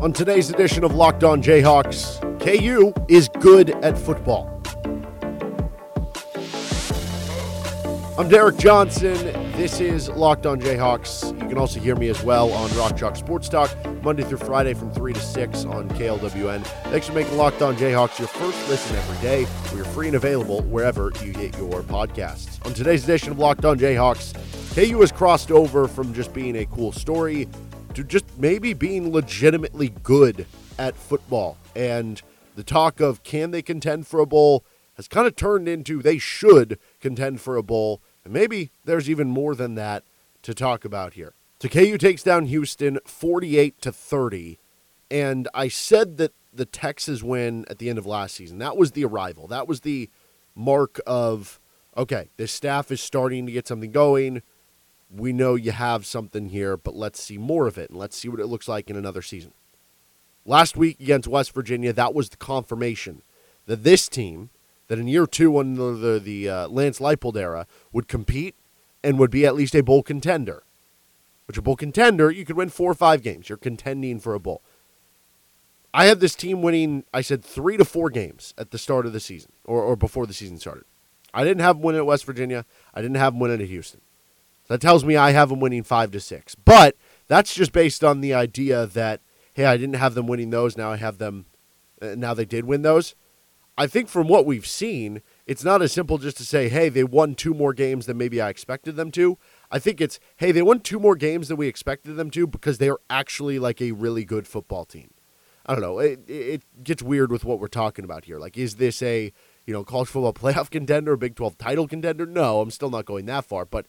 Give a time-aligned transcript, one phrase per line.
[0.00, 4.48] On today's edition of Locked On Jayhawks, KU is good at football.
[8.18, 9.12] I'm Derek Johnson.
[9.58, 11.38] This is Locked On Jayhawks.
[11.42, 13.70] You can also hear me as well on Rock Chalk Sports Talk,
[14.02, 16.64] Monday through Friday from 3 to 6 on KLWN.
[16.84, 19.46] Thanks for making Locked On Jayhawks your first listen every day.
[19.74, 22.64] We are free and available wherever you get your podcasts.
[22.64, 24.32] On today's edition of Locked On Jayhawks,
[24.74, 27.48] KU has crossed over from just being a cool story
[27.94, 30.46] to just maybe being legitimately good
[30.78, 31.56] at football.
[31.74, 32.20] And
[32.56, 36.18] the talk of can they contend for a bowl has kind of turned into they
[36.18, 38.02] should contend for a bowl.
[38.24, 40.04] And maybe there's even more than that
[40.42, 41.34] to talk about here.
[41.60, 44.58] So KU takes down Houston 48 to 30.
[45.10, 48.92] And I said that the Texas win at the end of last season, that was
[48.92, 49.46] the arrival.
[49.46, 50.10] That was the
[50.54, 51.60] mark of,
[51.96, 54.42] okay, this staff is starting to get something going
[55.14, 58.28] we know you have something here, but let's see more of it and let's see
[58.28, 59.52] what it looks like in another season.
[60.44, 63.22] Last week against West Virginia, that was the confirmation
[63.66, 64.50] that this team,
[64.88, 68.54] that in year two under the, the, uh, Lance Leipold era, would compete
[69.02, 70.62] and would be at least a bowl contender.
[71.46, 73.48] Which a bowl contender, you could win four or five games.
[73.48, 74.62] You're contending for a bowl.
[75.92, 79.12] I had this team winning, I said, three to four games at the start of
[79.12, 80.84] the season or, or before the season started.
[81.34, 82.64] I didn't have them winning at West Virginia.
[82.94, 84.00] I didn't have them winning at Houston.
[84.70, 86.54] That tells me I have them winning five to six.
[86.54, 86.94] But
[87.26, 89.20] that's just based on the idea that
[89.54, 90.76] hey, I didn't have them winning those.
[90.76, 91.46] Now I have them.
[92.00, 93.16] Uh, now they did win those.
[93.76, 97.02] I think from what we've seen, it's not as simple just to say, hey, they
[97.02, 99.38] won two more games than maybe I expected them to.
[99.72, 102.78] I think it's, hey, they won two more games than we expected them to because
[102.78, 105.10] they are actually like a really good football team.
[105.66, 105.98] I don't know.
[105.98, 108.38] It, it gets weird with what we're talking about here.
[108.38, 109.32] Like, is this a,
[109.66, 112.24] you know, college football playoff contender, Big 12 title contender?
[112.24, 113.64] No, I'm still not going that far.
[113.64, 113.86] But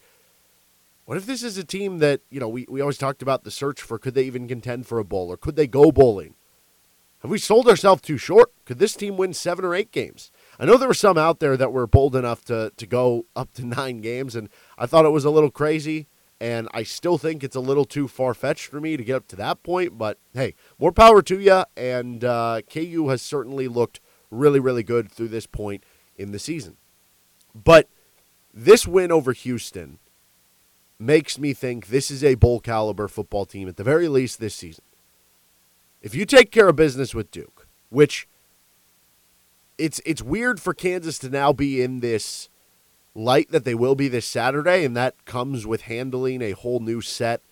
[1.04, 3.50] what if this is a team that, you know, we, we always talked about the
[3.50, 6.34] search for could they even contend for a bowl or could they go bowling?
[7.22, 8.52] Have we sold ourselves too short?
[8.64, 10.32] Could this team win seven or eight games?
[10.58, 13.52] I know there were some out there that were bold enough to, to go up
[13.54, 16.08] to nine games, and I thought it was a little crazy,
[16.40, 19.28] and I still think it's a little too far fetched for me to get up
[19.28, 19.96] to that point.
[19.96, 25.10] But hey, more power to you, and uh, KU has certainly looked really, really good
[25.10, 25.84] through this point
[26.16, 26.76] in the season.
[27.54, 27.88] But
[28.52, 30.00] this win over Houston
[31.02, 34.54] makes me think this is a bowl caliber football team at the very least this
[34.54, 34.84] season.
[36.00, 38.28] If you take care of business with Duke, which
[39.78, 42.48] it's it's weird for Kansas to now be in this
[43.14, 47.00] light that they will be this Saturday, and that comes with handling a whole new
[47.00, 47.42] set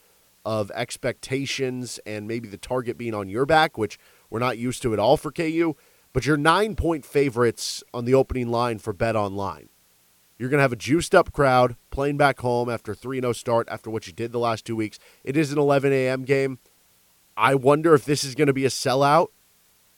[0.45, 3.99] of expectations and maybe the target being on your back, which
[4.31, 5.77] we're not used to at all for KU.
[6.13, 9.69] But you're nine point favorites on the opening line for Bet Online.
[10.39, 13.69] You're going to have a juiced up crowd playing back home after 3 0 start
[13.71, 14.99] after what you did the last two weeks.
[15.25, 16.25] It is an 11 a.m.
[16.25, 16.59] game.
[17.37, 19.29] I wonder if this is going to be a sellout.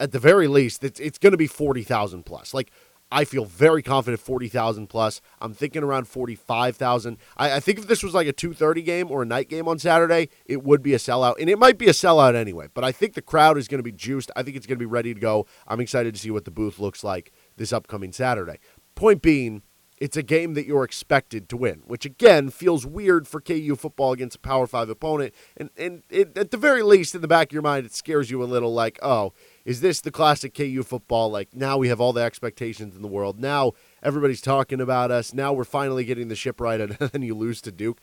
[0.00, 2.52] At the very least, it's, it's going to be 40,000 plus.
[2.52, 2.72] Like,
[3.12, 5.20] I feel very confident 40,000 plus.
[5.38, 7.18] I'm thinking around 45,000.
[7.36, 9.78] I, I, think if this was like a 2:30 game or a night game on
[9.78, 12.68] Saturday, it would be a sellout, and it might be a sellout anyway.
[12.72, 14.30] But I think the crowd is going to be juiced.
[14.34, 15.46] I think it's going to be ready to go.
[15.68, 18.58] I'm excited to see what the booth looks like this upcoming Saturday.
[18.94, 19.62] Point being,
[20.02, 24.12] it's a game that you're expected to win, which again feels weird for KU football
[24.12, 25.32] against a Power Five opponent.
[25.56, 28.28] And and it, at the very least, in the back of your mind, it scares
[28.28, 28.74] you a little.
[28.74, 29.32] Like, oh,
[29.64, 31.30] is this the classic KU football?
[31.30, 33.38] Like now we have all the expectations in the world.
[33.38, 35.32] Now everybody's talking about us.
[35.32, 38.00] Now we're finally getting the ship right, and then you lose to Duke.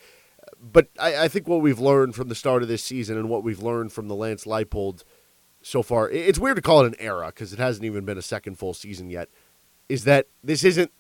[0.58, 3.44] But I, I think what we've learned from the start of this season and what
[3.44, 5.04] we've learned from the Lance Leipold
[5.62, 8.22] so far, it's weird to call it an era because it hasn't even been a
[8.22, 9.28] second full season yet.
[9.90, 10.92] Is that this isn't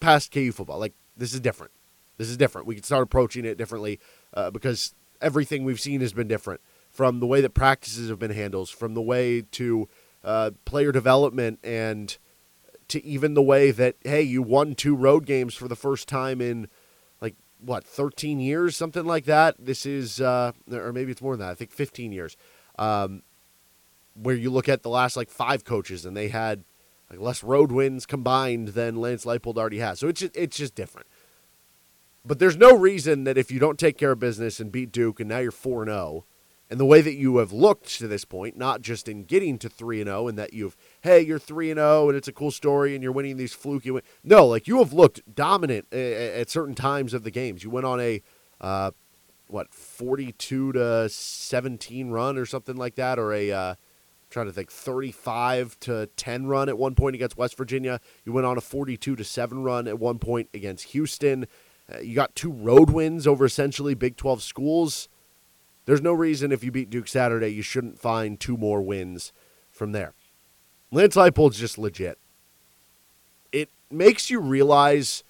[0.00, 0.78] past KU football.
[0.78, 1.72] Like this is different.
[2.16, 2.66] This is different.
[2.66, 4.00] We can start approaching it differently
[4.34, 6.60] uh, because everything we've seen has been different
[6.90, 9.88] from the way that practices have been handled, from the way to
[10.24, 12.18] uh, player development, and
[12.88, 16.40] to even the way that hey, you won two road games for the first time
[16.40, 16.68] in
[17.20, 19.54] like what 13 years, something like that.
[19.58, 21.52] This is, uh, or maybe it's more than that.
[21.52, 22.36] I think 15 years.
[22.78, 23.22] Um,
[24.14, 26.64] where you look at the last like five coaches and they had
[27.10, 29.98] like less road wins combined than Lance Leipold already has.
[29.98, 31.06] So it's just, it's just different.
[32.24, 35.20] But there's no reason that if you don't take care of business and beat Duke
[35.20, 36.24] and now you're 4 0,
[36.70, 39.70] and the way that you have looked to this point, not just in getting to
[39.70, 43.02] 3 0 and that you've, hey, you're 3 0 and it's a cool story and
[43.02, 44.06] you're winning these fluky wins.
[44.22, 47.64] No, like you have looked dominant at certain times of the games.
[47.64, 48.22] You went on a,
[48.60, 48.90] uh,
[49.46, 53.74] what, 42 to 17 run or something like that, or a, uh,
[54.30, 58.00] trying to think 35 to 10 run at one point against West Virginia.
[58.24, 61.46] You went on a 42 to 7 run at one point against Houston.
[61.92, 65.08] Uh, you got two road wins over essentially Big 12 schools.
[65.86, 69.32] there's no reason if you beat Duke Saturday, you shouldn't find two more wins
[69.70, 70.12] from there.
[70.90, 72.18] Lance Leipold's just legit.
[73.52, 75.24] It makes you realize,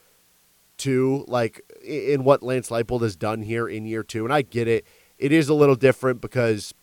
[0.76, 4.66] too, like in what Lance Leipold has done here in year two, and I get
[4.66, 4.84] it.
[5.18, 6.74] It is a little different because,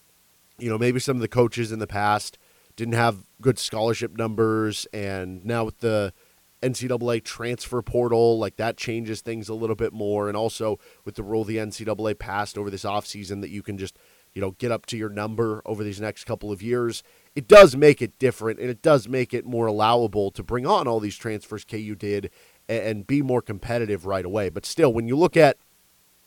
[0.57, 2.37] you know, maybe some of the coaches in the past
[2.75, 6.13] didn't have good scholarship numbers, and now with the
[6.61, 10.27] NCAA transfer portal, like that changes things a little bit more.
[10.27, 13.97] And also with the rule the NCAA passed over this offseason that you can just,
[14.33, 17.03] you know, get up to your number over these next couple of years,
[17.35, 20.87] it does make it different and it does make it more allowable to bring on
[20.87, 22.31] all these transfers KU did
[22.67, 24.49] and be more competitive right away.
[24.49, 25.57] But still, when you look at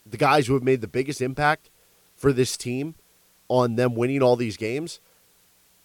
[0.06, 1.68] the guys who have made the biggest impact
[2.14, 2.94] for this team
[3.48, 5.00] on them winning all these games,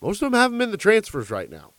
[0.02, 1.72] most of them haven't been the transfers right now.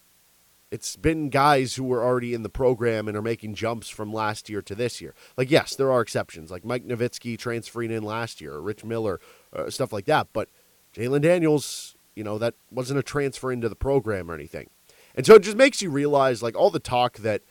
[0.71, 4.49] It's been guys who were already in the program and are making jumps from last
[4.49, 5.15] year to this year.
[5.37, 9.21] Like, yes, there are exceptions, like Mike Novitsky transferring in last year, or Rich Miller,
[9.55, 10.29] uh, stuff like that.
[10.33, 10.49] But
[10.93, 14.69] Jalon Daniels, you know, that wasn't a transfer into the program or anything.
[15.15, 17.43] And so it just makes you realize, like, all the talk that,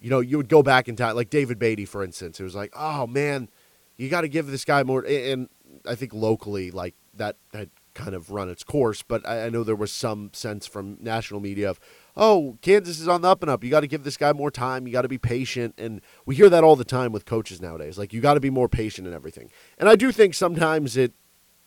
[0.00, 2.40] you know, you would go back in time, like David Beaty, for instance.
[2.40, 3.50] It was like, oh, man,
[3.98, 5.04] you got to give this guy more.
[5.04, 5.50] And
[5.86, 9.02] I think locally, like, that had kind of run its course.
[9.02, 11.80] But I, I know there was some sense from national media of,
[12.16, 13.64] oh, Kansas is on the up and up.
[13.64, 14.86] You got to give this guy more time.
[14.86, 15.74] You got to be patient.
[15.78, 17.98] And we hear that all the time with coaches nowadays.
[17.98, 19.50] Like, you got to be more patient and everything.
[19.78, 21.14] And I do think sometimes it,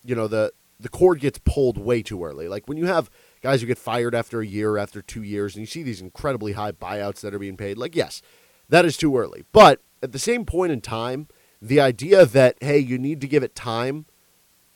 [0.04, 2.48] you know, the, the cord gets pulled way too early.
[2.48, 3.10] Like, when you have
[3.42, 6.54] guys who get fired after a year, after two years, and you see these incredibly
[6.54, 8.22] high buyouts that are being paid, like, yes,
[8.69, 9.44] that is too early.
[9.52, 11.28] But at the same point in time,
[11.62, 14.06] the idea that, hey, you need to give it time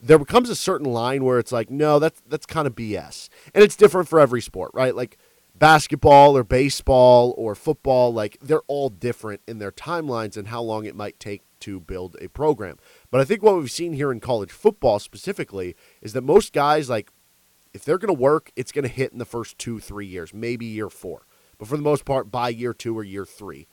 [0.04, 3.30] there becomes a certain line where it's like, no, that's that's kind of BS.
[3.56, 4.94] And it's different for every sport, right?
[4.94, 5.18] Like
[5.56, 10.86] basketball or baseball or football, like they're all different in their timelines and how long
[10.86, 12.78] it might take to build a program.
[13.12, 16.90] But I think what we've seen here in college football specifically is that most guys,
[16.90, 17.10] like,
[17.74, 20.34] if they're going to work, it's going to hit in the first two, three years,
[20.34, 21.26] maybe year four.
[21.58, 23.68] But for the most part, by year two or year three,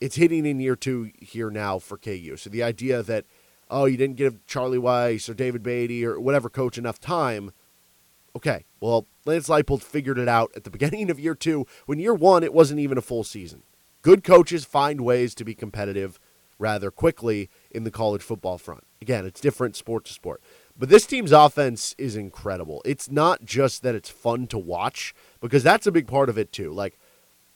[0.00, 2.36] it's hitting in year two here now for KU.
[2.36, 3.26] So the idea that,
[3.70, 7.52] oh, you didn't give Charlie Weis or David Beaty or whatever coach enough time
[8.34, 11.66] Okay, well, Lance Leipold figured it out at the beginning of year two.
[11.86, 13.62] When year one, it wasn't even a full season.
[14.02, 16.18] Good coaches find ways to be competitive
[16.58, 18.84] rather quickly in the college football front.
[19.00, 20.40] Again, it's different sport to sport.
[20.78, 22.82] But this team's offense is incredible.
[22.84, 26.52] It's not just that it's fun to watch, because that's a big part of it
[26.52, 26.72] too.
[26.72, 26.98] Like,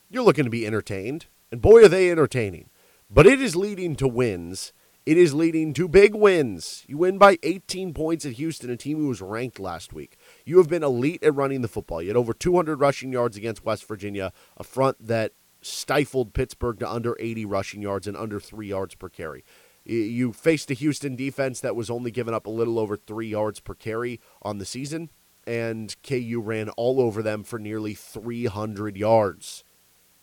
[0.09, 2.69] you're looking to be entertained, and boy, are they entertaining.
[3.09, 4.73] But it is leading to wins
[5.07, 6.83] it is leading to big wins.
[6.85, 10.17] You win by 18 points at Houston, a team who was ranked last week.
[10.43, 12.01] You have been elite at running the football.
[12.01, 15.31] You had over 200 rushing yards against West Virginia, a front that
[15.61, 19.45] stifled Pittsburgh to under 80 rushing yards and under three yards per carry.
[19.85, 23.61] You faced a Houston defense that was only giving up a little over three yards
[23.61, 25.09] per carry on the season,
[25.45, 29.63] and KU ran all over them for nearly 300 yards.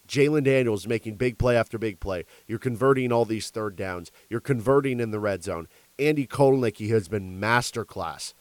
[0.08, 2.24] Jalon Daniels making big play after big play.
[2.46, 4.10] You're converting all these third downs.
[4.28, 5.68] You're converting in the red zone.
[5.98, 8.34] Andy Kotelnicki has been masterclass.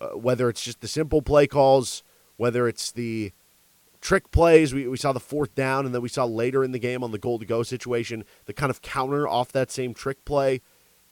[0.00, 2.02] Uh, whether it's just the simple play calls,
[2.36, 3.32] whether it's the
[4.00, 6.78] trick plays, we, we saw the fourth down, and then we saw later in the
[6.78, 10.24] game on the goal to go situation, the kind of counter off that same trick
[10.24, 10.62] play.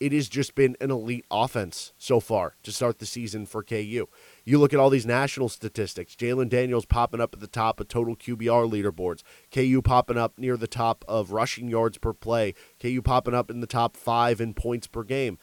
[0.01, 4.07] It has just been an elite offense so far to start the season for KU.
[4.49, 6.17] You look at all these national statistics.
[6.17, 9.23] Jalon Daniels popping up at the top of total QBR leaderboards.
[9.53, 12.55] KU popping up near the top of rushing yards per play.
[12.81, 15.37] KU popping up in the top five in points per game.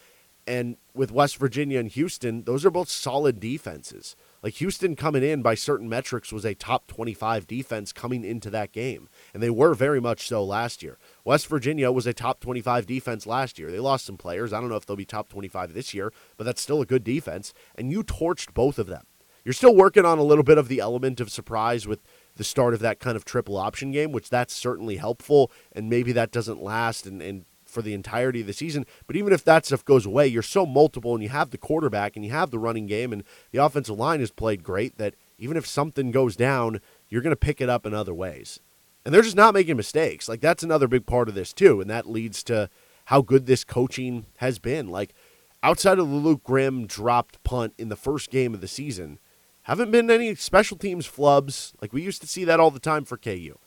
[0.47, 4.15] And with West Virginia and Houston, those are both solid defenses.
[4.45, 8.71] Like Houston coming in by certain metrics was a top 25 defense coming into that
[8.71, 9.09] game.
[9.33, 10.99] And they were very much so last year.
[11.23, 13.71] West Virginia was a top 25 defense last year.
[13.71, 14.53] They lost some players.
[14.53, 17.03] I don't know if they'll be top 25 this year, but that's still a good
[17.03, 17.55] defense.
[17.73, 19.07] And you torched both of them.
[19.43, 22.03] You're still working on a little bit of the element of surprise with
[22.35, 25.51] the start of that kind of triple option game, which that's certainly helpful.
[25.71, 28.85] And maybe that doesn't last and, and for the entirety of the season.
[29.05, 32.15] But even if that stuff goes away, you're so multiple and you have the quarterback
[32.15, 35.57] and you have the running game and the offensive line has played great that even
[35.57, 36.79] if something goes down,
[37.09, 38.59] you're going to pick it up in other ways.
[39.03, 40.27] And they're just not making mistakes.
[40.27, 42.69] Like that's another big part of this too, and that leads to
[43.05, 44.87] how good this coaching has been.
[44.87, 45.13] Like
[45.61, 49.19] outside of the Luke Grimm dropped punt in the first game of the season,
[49.63, 51.73] haven't been any special teams flubs.
[51.81, 53.59] Like we used to see that all the time for KU.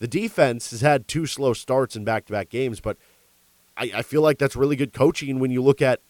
[0.00, 2.98] The defense has had two slow starts in back to back games, but
[3.76, 6.00] I, I feel like that's really good coaching when you look at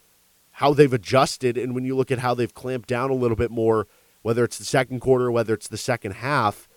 [0.52, 3.50] how they've adjusted and when you look at how they've clamped down a little bit
[3.50, 3.87] more,
[4.23, 6.68] whether it's the second quarter, whether it's the second half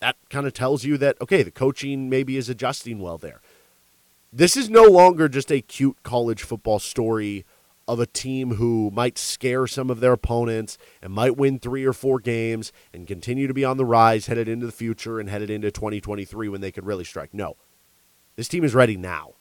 [0.00, 3.40] that kind of tells you that, okay, the coaching maybe is adjusting well there.
[4.32, 7.44] This is no longer just a cute college football story
[7.86, 11.94] of a team who might scare some of their opponents and might win three or
[11.94, 15.48] four games and continue to be on the rise headed into the future and headed
[15.48, 17.32] into 2023 when they could really strike.
[17.32, 17.56] No.
[18.36, 19.34] This team is ready now.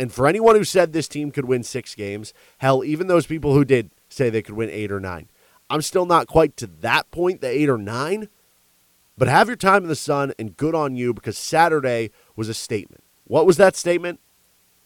[0.00, 3.52] And for anyone who said this team could win six games, hell, even those people
[3.52, 5.28] who did say they could win eight or nine,
[5.68, 8.30] I'm still not quite to that point, the eight or nine.
[9.18, 12.54] But have your time in the sun and good on you because Saturday was a
[12.54, 13.04] statement.
[13.24, 14.20] What was that statement?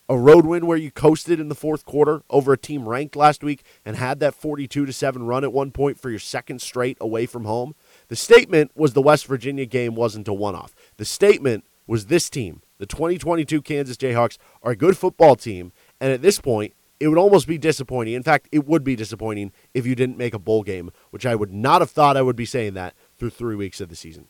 [0.06, 3.42] a road win where you coasted in the fourth quarter over a team ranked last
[3.42, 6.98] week and had that 42 to 7 run at one point for your second straight
[7.00, 7.74] away from home.
[8.08, 10.74] The statement was the West Virginia game wasn't a one-off.
[10.98, 16.12] The statement was this team, the 2022 Kansas Jayhawks are a good football team and
[16.12, 18.14] at this point it would almost be disappointing.
[18.14, 21.34] In fact, it would be disappointing if you didn't make a bowl game, which I
[21.34, 24.28] would not have thought I would be saying that through 3 weeks of the season.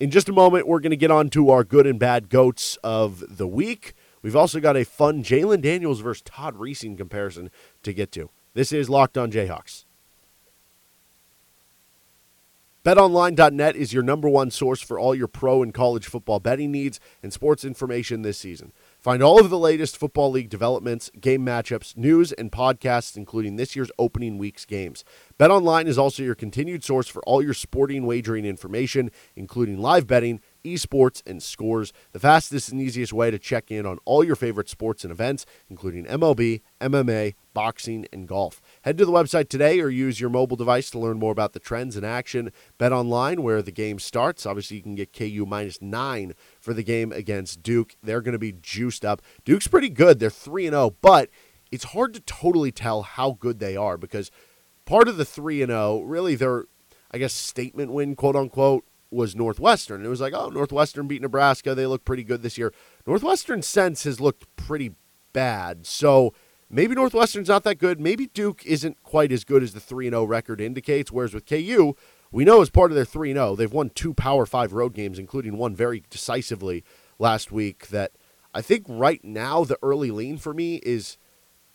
[0.00, 2.76] In just a moment, we're going to get on to our good and bad goats
[2.82, 3.94] of the week.
[4.22, 7.48] We've also got a fun Jalon Daniels versus Todd Reesing comparison
[7.84, 8.30] to get to.
[8.54, 9.84] This is Locked On Jayhawks.
[12.84, 17.00] BetOnline.net is your number one source for all your pro and college football betting needs
[17.22, 18.74] and sports information this season.
[19.00, 23.74] Find all of the latest Football League developments, game matchups, news, and podcasts, including this
[23.74, 25.02] year's opening week's games.
[25.40, 30.40] BetOnline is also your continued source for all your sporting wagering information, including live betting
[30.64, 34.68] esports, and scores, the fastest and easiest way to check in on all your favorite
[34.68, 38.60] sports and events, including MLB, MMA, boxing, and golf.
[38.84, 41.58] Head to the website today or use your mobile device to learn more about the
[41.58, 42.52] trends in action.
[42.76, 44.44] Bet online where the game starts.
[44.44, 47.96] Obviously, you can get KU minus nine for the game against Duke.
[48.02, 49.22] They're going to be juiced up.
[49.46, 50.18] Duke's pretty good.
[50.18, 51.30] They're 3 0, but
[51.72, 54.30] it's hard to totally tell how good they are because
[54.84, 56.66] part of the 3 0, really, their,
[57.10, 60.04] I guess, statement win, quote unquote, was Northwestern.
[60.04, 61.74] It was like, oh, Northwestern beat Nebraska.
[61.74, 62.70] They look pretty good this year.
[63.06, 64.94] Northwestern sense has looked pretty
[65.32, 65.86] bad.
[65.86, 66.34] So
[66.74, 68.00] maybe Northwestern's not that good.
[68.00, 71.12] Maybe Duke isn't quite as good as the 3 0 record indicates.
[71.12, 71.96] Whereas with KU,
[72.32, 75.18] we know as part of their 3 0, they've won two Power 5 road games,
[75.18, 76.84] including one very decisively
[77.18, 77.88] last week.
[77.88, 78.12] That
[78.52, 81.16] I think right now, the early lean for me is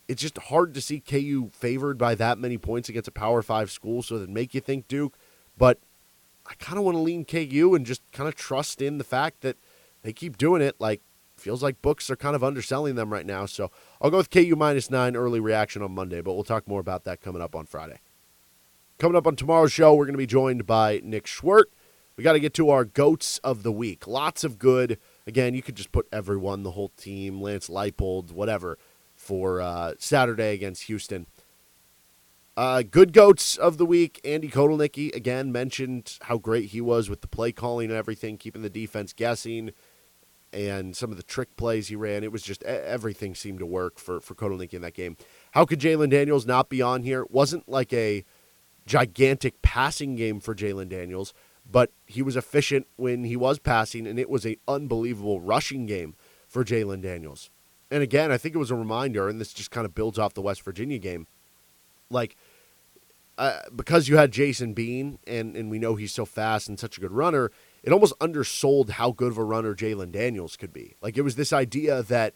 [0.06, 3.70] it's just hard to see KU favored by that many points against a Power 5
[3.70, 4.02] school.
[4.02, 5.16] So that make you think Duke.
[5.56, 5.78] But
[6.46, 9.40] I kind of want to lean KU and just kind of trust in the fact
[9.40, 9.56] that
[10.02, 10.76] they keep doing it.
[10.78, 11.02] Like,
[11.40, 13.46] feels like books are kind of underselling them right now.
[13.46, 13.70] So
[14.00, 17.04] I'll go with KU minus nine early reaction on Monday, but we'll talk more about
[17.04, 18.00] that coming up on Friday.
[18.98, 21.64] Coming up on tomorrow's show, we're going to be joined by Nick Schwerdt.
[22.16, 24.06] We got to get to our goats of the week.
[24.06, 24.98] Lots of good.
[25.26, 28.76] Again, you could just put everyone, the whole team, Lance Leipold, whatever,
[29.16, 31.26] for uh, Saturday against Houston.
[32.56, 34.20] Uh, good goats of the week.
[34.22, 38.60] Andy Kotelnicki again mentioned how great he was with the play calling and everything, keeping
[38.60, 39.70] the defense guessing,
[40.52, 42.24] and some of the trick plays he ran.
[42.24, 45.16] It was just everything seemed to work for for Kotelnicki in that game.
[45.52, 47.22] How could Jalon Daniels not be on here?
[47.22, 48.24] It wasn't like a
[48.86, 51.32] gigantic passing game for Jalon Daniels,
[51.70, 56.14] but he was efficient when he was passing, and it was an unbelievable rushing game
[56.48, 57.50] for Jalon Daniels.
[57.90, 60.34] And again, I think it was a reminder, and this just kind of builds off
[60.34, 61.26] the West Virginia game.
[62.08, 62.36] Like
[63.40, 66.98] uh, because you had Jason Bean, and, and we know he's so fast and such
[66.98, 67.50] a good runner,
[67.82, 70.96] it almost undersold how good of a runner Jalon Daniels could be.
[71.00, 72.34] Like it was this idea that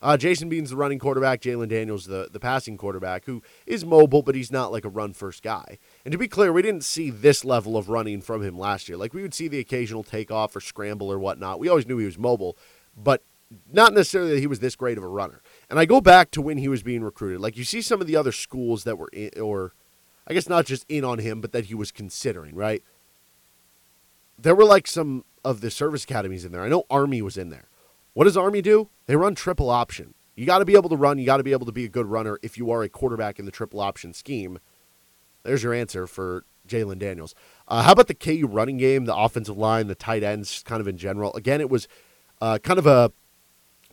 [0.00, 4.22] uh, Jason Bean's the running quarterback, Jalon Daniels the the passing quarterback, who is mobile,
[4.22, 5.78] but he's not like a run first guy.
[6.04, 8.98] And to be clear, we didn't see this level of running from him last year.
[8.98, 11.60] Like we would see the occasional takeoff or scramble or whatnot.
[11.60, 12.56] We always knew he was mobile,
[12.96, 13.22] but
[13.70, 15.42] not necessarily that he was this great of a runner.
[15.70, 17.40] And I go back to when he was being recruited.
[17.40, 19.72] Like you see some of the other schools that were in, or
[20.26, 22.82] I guess not just in on him, but that he was considering, right?
[24.38, 26.62] There were like some of the service academies in there.
[26.62, 27.68] I know Army was in there.
[28.14, 28.90] What does Army do?
[29.06, 30.14] They run triple option.
[30.34, 31.18] You got to be able to run.
[31.18, 33.38] You got to be able to be a good runner if you are a quarterback
[33.38, 34.58] in the triple option scheme.
[35.42, 37.34] There's your answer for Jalon Daniels.
[37.68, 40.88] Uh, how about the KU running game, the offensive line, the tight ends, kind of
[40.88, 41.34] in general?
[41.34, 41.88] Again, it was
[42.40, 43.12] uh, kind of a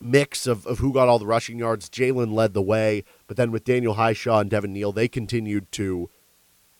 [0.00, 1.90] mix of, of who got all the rushing yards.
[1.90, 6.08] Jalon led the way, but then with Daniel Hishaw and Devin Neal, they continued to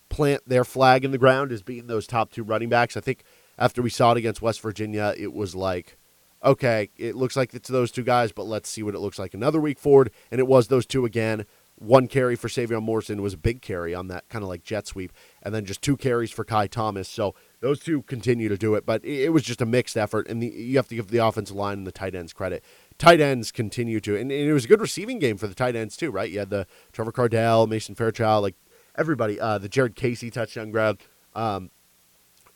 [0.08, 2.96] plant their flag in the ground as being those top two running backs.
[2.96, 3.24] I think
[3.60, 5.98] after we saw it against West Virginia, it was like,
[6.42, 9.34] okay, it looks like it's those two guys, but let's see what it looks like
[9.34, 10.10] another week forward.
[10.30, 11.44] And it was those two again.
[11.76, 14.86] One carry for Sevion Morrison was a big carry on that kind of like jet
[14.86, 15.12] sweep,
[15.42, 17.08] and then just two carries for Ky Thomas.
[17.08, 20.42] So those two continue to do it, but it, was just a mixed effort, and
[20.42, 22.62] the, you have to give the offensive line and the tight ends credit.
[22.98, 25.74] Tight ends continue to, and, and, it was a good receiving game for the tight
[25.74, 26.30] ends too, right?
[26.30, 28.56] You had the Trevor Kardell, Mason Fairchild, like
[28.94, 29.40] everybody.
[29.40, 31.00] Uh, the Jared Casey touchdown grab.
[31.34, 31.70] Um,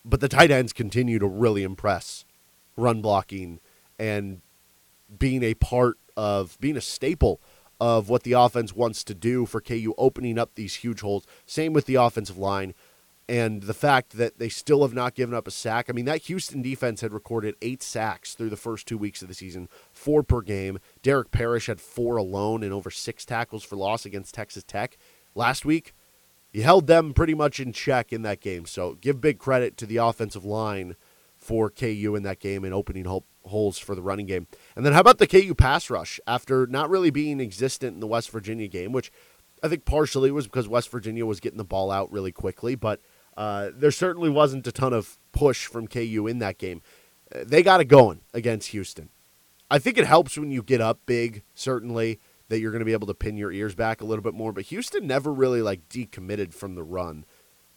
[0.05, 2.25] but the tight ends continue to really impress
[2.77, 3.61] run blocking
[3.99, 4.41] and
[5.19, 7.41] being a part of being a staple
[7.81, 11.27] of what the offense wants to do for KU opening up these huge holes.
[11.47, 12.75] Same with the offensive line
[13.29, 15.87] and the fact that they still have not given up a sack.
[15.89, 19.29] I mean, that Houston defense had recorded eight sacks through the first two weeks of
[19.29, 20.79] the season, four per game.
[21.03, 24.99] Derek Parish had four alone and over six tackles for loss against Texas Tech.
[25.35, 25.95] Last week,
[26.55, 28.65] he held them pretty much in check in that game.
[28.65, 30.97] So give big credit to the offensive line
[31.37, 33.05] for KU in that game and opening
[33.45, 34.47] holes for the running game.
[34.75, 38.07] And then how about the KU pass rush after not really being existent in the
[38.07, 39.13] West Virginia game, which
[39.63, 43.01] I think partially was because West Virginia was getting the ball out really quickly, but–
[43.37, 46.83] uh, there certainly wasn't a ton of push from KU in that game.
[47.35, 49.11] Uh, they got it going against Houston.
[49.71, 52.93] I think it helps when you get up big, certainly, that you're going to be
[52.93, 54.53] able to pin your ears back a little bit more.
[54.53, 57.25] But Houston never really like decommitted from the run.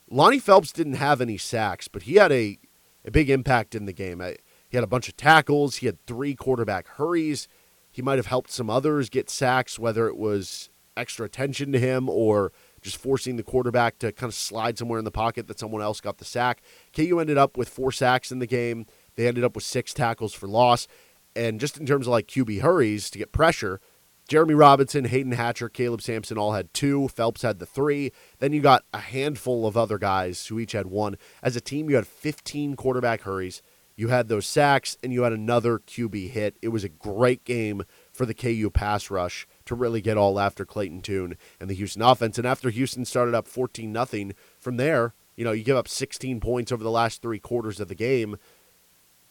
[0.10, 2.58] Lonnie Phelps didn't have any sacks, but he had a,
[3.06, 4.22] a big impact in the game.
[4.22, 4.38] I,
[4.70, 5.78] he had a bunch of tackles.
[5.78, 7.48] He had three quarterback hurries.
[7.92, 12.10] He might have helped some others get sacks, whether it was extra attention to him
[12.10, 15.82] or just forcing the quarterback to kind of slide somewhere in the pocket that someone
[15.82, 16.62] else got the sack.
[16.96, 18.86] KU ended up with four sacks in the game.
[19.16, 20.88] They ended up with six tackles for loss.
[21.36, 23.80] And just in terms of like QB hurries to get pressure,
[24.28, 27.08] Jeremy Robinson, Hayden Hatcher, Caleb Sampson all had two.
[27.08, 28.12] Phelps had the three.
[28.40, 31.18] Then you got a handful of other guys who each had one.
[31.42, 33.62] As a team, you had 15 quarterback hurries.
[33.96, 36.56] You had those sacks, and you had another QB hit.
[36.62, 40.66] It was a great game for the KU pass rush to really get all after
[40.66, 42.38] Clayton Tune and the Houston offense.
[42.38, 46.42] And after Houston started up 14 nothing, from there, you know, you give up 16
[46.42, 48.38] points over the last three quarters of the game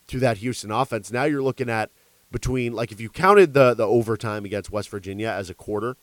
[0.07, 1.13] to that Houston offense.
[1.13, 1.91] Now you're looking at
[2.37, 5.97] between like if you counted the the overtime against West Virginia as a quarter,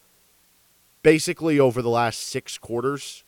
[1.03, 3.23] basically over the last six quarters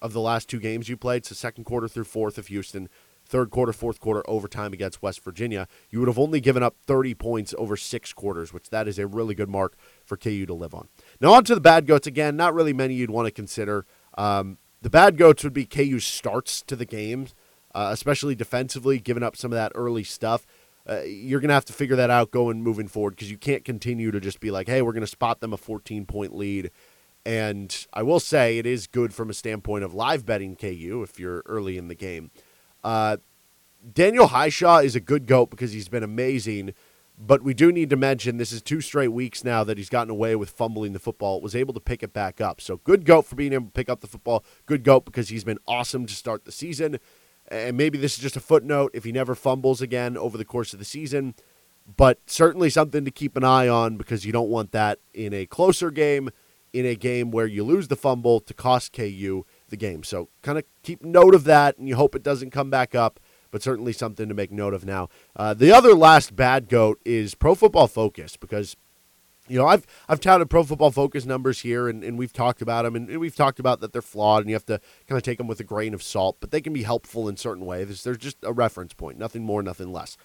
[0.00, 2.88] of the last two games you played, so second quarter through fourth of Houston,
[3.24, 7.14] third quarter, fourth quarter overtime against West Virginia, you would have only given up 30
[7.14, 10.74] points over six quarters, which that is a really good mark for KU to live
[10.74, 10.88] on.
[11.20, 12.34] Now on to the bad goats again.
[12.36, 13.86] Not really many you'd want to consider.
[14.18, 17.32] Um, the bad goats would be KU starts to the games,
[17.76, 20.44] uh, especially defensively, giving up some of that early stuff.
[20.88, 23.64] Uh, you're going to have to figure that out going moving forward because you can't
[23.64, 26.70] continue to just be like, hey, we're going to spot them a 14 point lead.
[27.26, 31.18] And I will say it is good from a standpoint of live betting KU if
[31.18, 32.30] you're early in the game.
[32.82, 33.16] Uh,
[33.92, 36.74] Daniel Hishaw is a good goat because he's been amazing,
[37.18, 40.10] but we do need to mention this is two straight weeks now that he's gotten
[40.10, 41.40] away with fumbling the football.
[41.40, 42.60] Was able to pick it back up.
[42.60, 44.44] So good goat for being able to pick up the football.
[44.66, 46.98] Good goat because he's been awesome to start the season.
[47.48, 50.72] And maybe this is just a footnote if he never fumbles again over the course
[50.72, 51.34] of the season,
[51.96, 55.46] but certainly something to keep an eye on because you don't want that in a
[55.46, 56.30] closer game,
[56.72, 60.02] in a game where you lose the fumble to cost KU the game.
[60.02, 63.20] So kind of keep note of that, and you hope it doesn't come back up.
[63.50, 65.08] But certainly something to make note of now.
[65.36, 68.76] Uh, the other last bad goat is Pro Football Focus because
[69.48, 72.82] you know, I've I've touted Pro Football Focus numbers here, and, and we've talked about
[72.82, 75.38] them, and, we've talked about that they're flawed, and you have to kind of take
[75.38, 78.02] them with a grain of salt, but they can be helpful in certain ways.
[78.02, 80.16] There's just a reference point, nothing more, nothing less.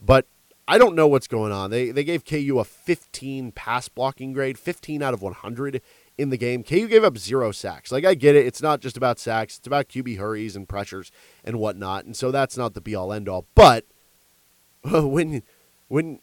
[0.00, 0.26] But
[0.66, 1.70] I don't know what's going on.
[1.70, 5.82] They they gave KU a 15 pass blocking grade, 15 out of 100
[6.16, 6.62] in the game.
[6.62, 7.92] KU gave up zero sacks.
[7.92, 11.10] Like I get it, it's not just about sacks; it's about QB hurries and pressures
[11.44, 12.06] and whatnot.
[12.06, 13.46] And so that's not the be all end all.
[13.54, 13.84] But
[14.84, 15.42] when
[15.88, 16.20] when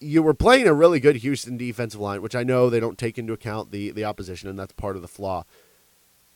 [0.00, 3.18] you were playing a really good Houston defensive line, which I know they don't take
[3.18, 5.44] into account the the opposition, and that's part of the flaw.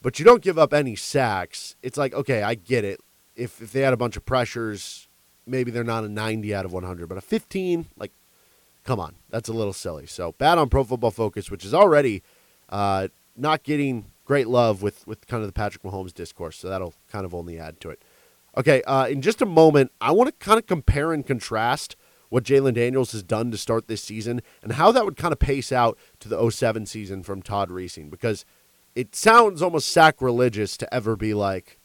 [0.00, 1.76] But you don't give up any sacks.
[1.82, 3.00] It's like okay, I get it.
[3.36, 5.08] If if they had a bunch of pressures,
[5.46, 8.12] maybe they're not a 90 out of 100, but a 15, like
[8.84, 10.06] come on, that's a little silly.
[10.06, 12.22] So bad on Pro Football Focus, which is already
[12.68, 16.58] uh, not getting great love with with kind of the Patrick Mahomes discourse.
[16.58, 18.02] So that'll kind of only add to it.
[18.56, 21.96] Okay, uh, in just a moment, I want to kind of compare and contrast
[22.28, 25.38] what Jalon Daniels has done to start this season and how that would kind of
[25.38, 28.44] pace out to the 07 season from Todd Reesing because
[28.94, 31.78] it sounds almost sacrilegious to ever be like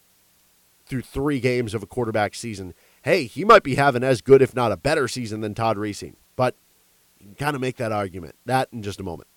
[0.86, 4.56] through three games of a quarterback season, hey, he might be having as good, if
[4.56, 6.16] not a better season than Todd Reesing.
[6.36, 6.56] But
[7.20, 8.36] you can kind of make that argument.
[8.46, 9.30] That in just a moment.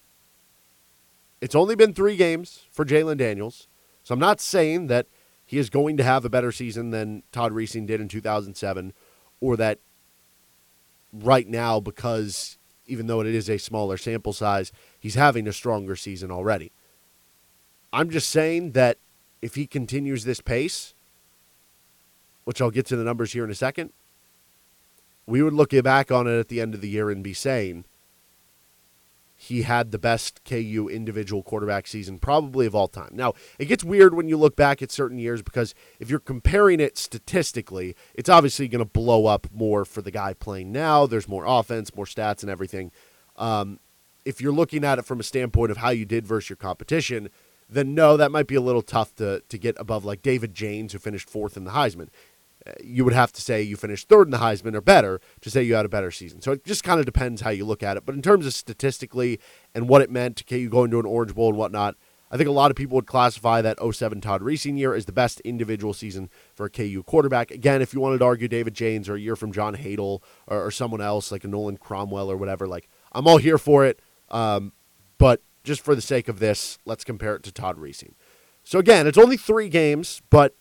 [1.40, 3.68] It's only been three games for Jalon Daniels,
[4.02, 5.06] so I'm not saying that
[5.44, 8.92] he is going to have a better season than Todd Reesing did in 2007,
[9.40, 9.78] or that
[11.22, 15.96] right now, because even though it is a smaller sample size, he's having a stronger
[15.96, 16.72] season already.
[17.92, 18.98] I'm just saying that
[19.42, 20.94] if he continues this pace,
[22.44, 23.92] which I'll get to the numbers here in a second,
[25.26, 27.84] we would look back on it at the end of the year and be saying
[29.36, 33.10] he had the best KU individual quarterback season probably of all time.
[33.12, 36.80] Now, it gets weird when you look back at certain years because if you're comparing
[36.80, 41.06] it statistically, it's obviously going to blow up more for the guy playing now.
[41.06, 42.90] There's more offense, more stats, and everything.
[43.36, 43.78] Um,
[44.24, 47.28] if you're looking at it from a standpoint of how you did versus your competition,
[47.68, 50.92] then no, that might be a little tough to to get above like David Jaynes,
[50.92, 52.08] who finished fourth in the Heisman.
[52.82, 55.62] You would have to say you finished third in the Heisman or better to say
[55.62, 56.40] you had a better season.
[56.40, 58.04] So it just kind of depends how you look at it.
[58.06, 59.40] But in terms of statistically
[59.74, 61.96] and what it meant to KU going to an Orange Bowl and whatnot,
[62.30, 65.12] I think a lot of people would classify that 07 Todd Reesing year as the
[65.12, 67.50] best individual season for a KU quarterback.
[67.50, 70.66] Again, if you wanted to argue David Jaynes or a year from John Hadl or,
[70.66, 74.00] or someone else like a Nolan Cromwell or whatever, like I'm all here for it.
[74.28, 74.72] Um,
[75.18, 78.14] but just for the sake of this, let's compare it to Todd Reesing.
[78.64, 80.56] So again, it's only three games, but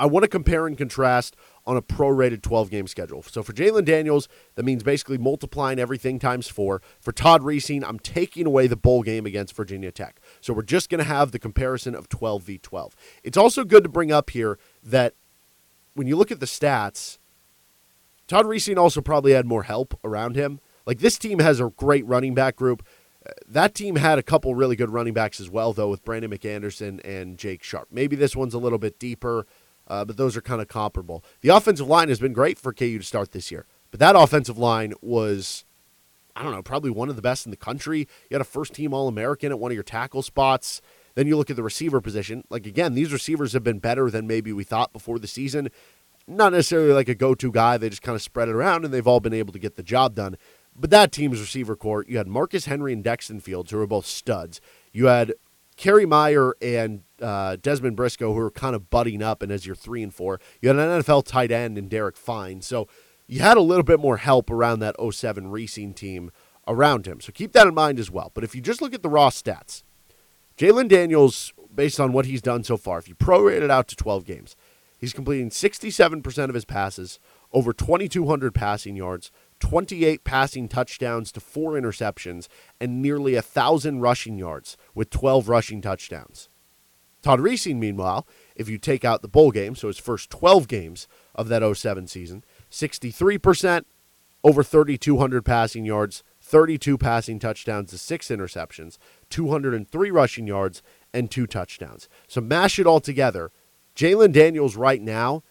[0.00, 1.36] I want to compare and contrast
[1.66, 3.22] on a prorated 12 game schedule.
[3.22, 6.80] So for Jalon Daniels, that means basically multiplying everything times four.
[7.00, 10.18] For Todd Reesing, I'm taking away the bowl game against Virginia Tech.
[10.40, 12.96] So we're just going to have the comparison of 12 v 12.
[13.22, 15.14] It's also good to bring up here that
[15.92, 17.18] when you look at the stats,
[18.26, 20.60] Todd Reesing also probably had more help around him.
[20.86, 22.82] Like this team has a great running back group.
[23.26, 26.30] Uh, that team had a couple really good running backs as well, though, with Brandon
[26.30, 27.88] McAnderson and Jake Sharp.
[27.90, 29.46] Maybe this one's a little bit deeper
[29.90, 31.24] uh, but those are kind of comparable.
[31.40, 34.56] The offensive line has been great for KU to start this year, but that offensive
[34.56, 35.64] line was,
[36.36, 38.06] I don't know, probably one of the best in the country.
[38.30, 40.80] You had a first team All American at one of your tackle spots.
[41.16, 42.44] Then you look at the receiver position.
[42.50, 45.68] Like, again, these receivers have been better than maybe we thought before the season.
[46.28, 47.76] Not necessarily like a go to guy.
[47.76, 49.82] They just kind of spread it around and they've all been able to get the
[49.82, 50.36] job done.
[50.76, 54.06] But that team's receiver core, you had Marcus Henry and Dexton Fields, who are both
[54.06, 54.60] studs.
[54.92, 55.34] You had
[55.80, 59.74] Kerry Meier and uh, Desmond Briscoe, who are kind of butting up, and as you're
[59.74, 62.60] three and four, you had an NFL tight end in Derek Fine.
[62.60, 62.86] So
[63.26, 66.32] you had a little bit more help around that 07 Reesing team
[66.68, 67.18] around him.
[67.22, 68.30] So keep that in mind as well.
[68.34, 69.82] But if you just look at the raw stats,
[70.58, 73.96] Jalon Daniels, based on what he's done so far, if you prorate it out to
[73.96, 74.56] 12 games,
[74.98, 77.18] he's completing 67% of his passes,
[77.54, 82.48] over 2,200 passing yards, 28 passing touchdowns to four interceptions,
[82.80, 86.48] and nearly a 1,000 rushing yards with 12 rushing touchdowns.
[87.22, 91.06] Todd Reesing, meanwhile, if you take out the bowl game, so his first 12 games
[91.34, 93.84] of that 07 season, 63%,
[94.42, 98.96] over 3,200 passing yards, 32 passing touchdowns to six interceptions,
[99.28, 102.08] 203 rushing yards, and two touchdowns.
[102.26, 103.50] So mash it all together.
[103.94, 105.42] Jalon Daniels right now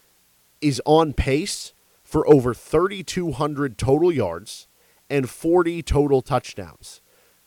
[0.61, 1.73] is on pace
[2.09, 4.67] for over 3,200 total yards
[5.11, 7.01] and 40 total touchdowns.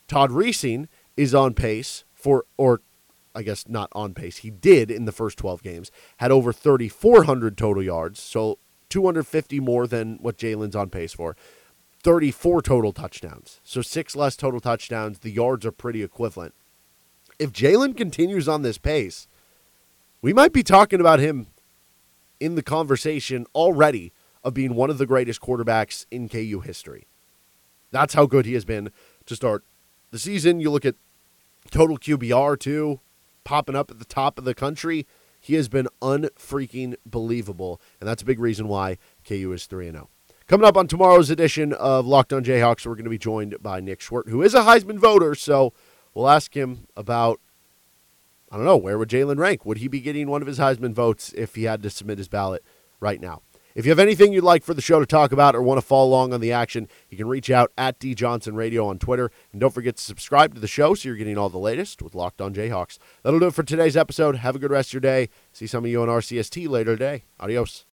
[0.07, 2.81] Todd Reesing is on pace for, or
[3.35, 7.59] I guess not on pace, he did in the first 12 games, had over 3,400
[7.59, 11.37] total yards, so 250 more than what Jalon's on pace for.
[12.05, 15.21] 34 total touchdowns, so six less total touchdowns.
[15.21, 16.55] The yards are pretty equivalent.
[17.41, 19.27] If Jalon continues on this pace,
[20.21, 21.49] we might be talking about him
[22.39, 24.13] in the conversation already
[24.45, 27.07] of being one of the greatest quarterbacks in KU history.
[27.91, 28.91] That's how good he has been
[29.27, 29.65] to start
[30.11, 30.61] the season.
[30.61, 30.97] You look at
[31.71, 33.01] total QBR too,
[33.45, 35.07] popping up at the top of the country.
[35.41, 40.09] He has been unfreaking believable, and that's a big reason why KU is 3 0.
[40.47, 43.81] Coming up on tomorrow's edition of Locked on Jayhawks, we're going to be joined by
[43.81, 45.35] Nick Schwerdt, who is a Heisman voter.
[45.35, 45.73] So
[46.15, 47.41] we'll ask him about,
[48.51, 49.65] I don't know, where would Jalon rank?
[49.65, 52.29] Would he be getting one of his Heisman votes if he had to submit his
[52.29, 52.63] ballot
[53.01, 53.43] right now?
[53.75, 55.87] If you have anything you'd like for the show to talk about or want to
[55.87, 59.31] follow along on the action, you can reach out at D Johnson Radio on Twitter.
[59.53, 62.15] And don't forget to subscribe to the show so you're getting all the latest with
[62.15, 62.99] Locked On Jayhawks.
[63.23, 64.37] That'll do it for today's episode.
[64.37, 65.29] Have a good rest of your day.
[65.53, 67.25] See some of you on RCST later today.
[67.41, 67.81] Adios.